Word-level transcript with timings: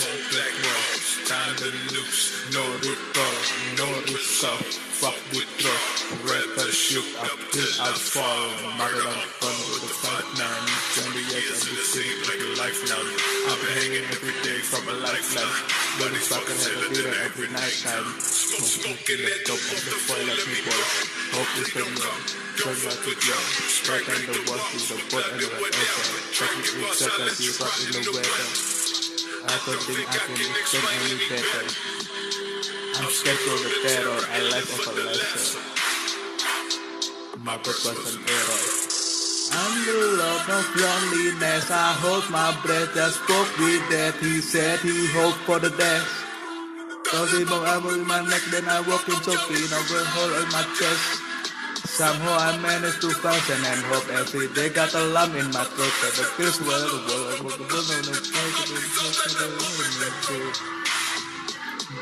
Four 0.00 0.16
black 0.32 0.54
walls, 0.64 1.08
time 1.28 1.54
to 1.60 1.68
loose. 1.92 2.32
No 2.56 2.64
recall, 2.80 3.36
no 3.76 3.84
resolve. 4.08 4.64
Fuck 4.96 5.20
with 5.36 5.44
throw. 5.60 5.76
Rapper 6.24 6.72
shoot 6.72 7.04
up 7.20 7.36
till 7.52 7.68
I 7.84 7.92
fall. 7.92 8.48
Mother 8.80 8.96
on 8.96 9.20
fun 9.44 9.56
with 9.68 9.84
the 9.84 9.92
fight 10.00 10.24
nine. 10.40 10.68
20 11.04 11.36
years 11.36 11.68
everything 11.68 12.16
like 12.32 12.40
a 12.40 12.50
life 12.64 12.80
now. 12.88 13.04
I've 13.52 13.60
been 13.60 13.76
hanging 13.76 14.08
every 14.08 14.32
day 14.40 14.64
from 14.64 14.88
a 14.88 14.96
lifeline. 15.04 15.68
But 16.00 16.16
it's 16.16 16.32
fucking 16.32 16.48
a 16.48 16.96
dinner 16.96 17.16
every 17.20 17.52
night 17.52 17.76
time. 17.84 18.08
Smoking 18.24 19.20
the 19.20 19.36
dope 19.44 19.60
of 19.68 19.84
the 19.84 20.00
fire 20.08 20.32
boy. 20.32 20.80
Hope 21.36 21.52
this 21.60 21.76
out 21.76 23.04
to 23.04 23.12
young. 23.20 23.46
Right 23.84 24.06
on 24.16 24.20
the 24.32 24.40
wall 24.48 24.64
to 24.64 24.78
the 24.80 24.96
boat 25.12 25.28
and 25.28 25.44
the 25.44 25.48
ocean. 25.60 26.24
Check 26.32 26.56
it 26.56 26.72
with 26.72 26.96
set 26.96 27.12
that 27.20 27.36
you 27.36 27.52
up 27.60 27.76
in 27.84 28.00
the 28.00 28.16
weather. 28.16 28.79
I 29.42 29.56
don't 29.64 29.80
think 29.80 30.04
I 30.04 30.18
can 30.20 30.36
explain 30.36 30.84
any 31.00 31.16
better. 31.28 31.64
I'm 33.00 33.08
scared 33.08 33.40
for 33.40 33.56
the 33.56 33.72
terror, 33.88 34.20
I 34.28 34.40
lack 34.52 34.68
of 34.68 34.84
a 34.84 34.92
lesson. 35.00 35.60
My 37.40 37.56
birth 37.56 37.80
was 37.88 38.16
an 38.16 38.22
error. 38.28 38.90
I'm 39.52 39.74
the 39.86 39.96
love 40.20 40.44
of 40.44 40.66
loneliness. 40.76 41.70
I 41.70 41.96
hold 42.04 42.28
my 42.28 42.52
breath. 42.62 42.92
Just 42.94 43.24
spoke 43.24 43.48
with 43.58 43.80
death. 43.88 44.20
He 44.20 44.40
said 44.40 44.78
he 44.80 45.06
hoped 45.08 45.38
for 45.48 45.58
the 45.58 45.70
death. 45.70 46.06
Cause 47.10 47.32
he 47.32 47.44
broke 47.44 47.66
armor 47.66 47.94
in 47.94 48.06
my 48.06 48.20
neck, 48.22 48.42
then 48.52 48.68
I 48.68 48.80
walk 48.82 49.08
in 49.08 49.16
so 49.24 49.34
clean 49.48 49.72
over 49.72 49.98
a 49.98 50.04
hole 50.04 50.34
in 50.42 50.48
my 50.52 50.62
chest. 50.78 51.29
Somehow 51.84 52.36
I 52.36 52.56
managed 52.58 53.00
to 53.00 53.10
function 53.10 53.56
and 53.56 53.80
hope 53.88 54.08
every 54.12 54.48
day. 54.52 54.68
Got 54.68 54.94
a 54.94 55.00
lump 55.00 55.34
in 55.34 55.46
my 55.50 55.64
throat, 55.64 55.92
but 56.02 56.12
the 56.12 56.24
pills 56.36 56.60
were 56.60 56.66
the 56.66 57.00
world. 57.08 57.40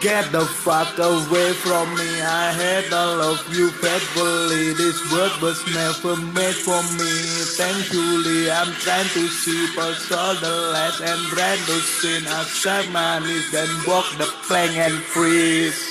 Get 0.00 0.30
the 0.30 0.46
fuck 0.46 0.98
away 0.98 1.52
from 1.54 1.94
me. 1.96 2.20
I 2.22 2.52
had 2.52 2.92
all 2.92 3.20
of 3.22 3.38
you 3.54 3.70
faithfully. 3.70 4.74
This 4.74 4.98
word 5.10 5.32
was 5.40 5.58
never 5.74 6.14
made 6.34 6.54
for 6.54 6.82
me. 6.98 7.10
Thankfully, 7.56 8.50
I'm 8.50 8.72
trying 8.82 9.08
to 9.14 9.26
see 9.26 9.66
past 9.74 10.12
all 10.12 10.34
the 10.34 10.72
lights 10.74 11.00
and 11.00 11.30
brand 11.30 11.60
the 11.66 11.80
sin. 11.80 12.26
Accept 12.26 12.90
my 12.90 13.18
knees, 13.20 13.50
then 13.50 13.68
walk 13.86 14.06
the 14.18 14.26
plank 14.46 14.76
and 14.76 14.94
freeze. 14.94 15.87